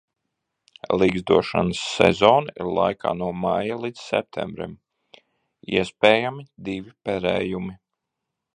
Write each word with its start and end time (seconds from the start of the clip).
Ligzdošanas 1.01 1.81
sezona 1.89 2.55
ir 2.63 2.71
laikā 2.77 3.11
no 3.19 3.27
maija 3.43 3.77
līdz 3.83 4.01
septembrim, 4.07 4.75
iespējami 5.81 6.47
divi 6.71 6.95
perējumi. 7.11 7.79